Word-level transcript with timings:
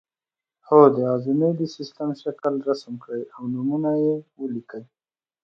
هو 0.67 0.79
د 0.95 0.97
هاضمې 1.09 1.49
د 1.59 1.61
سیستم 1.75 2.09
شکل 2.21 2.53
رسم 2.69 2.93
کړئ 3.03 3.23
او 3.35 3.41
نومونه 3.53 3.91
یې 4.03 4.15
ولیکئ 4.39 4.83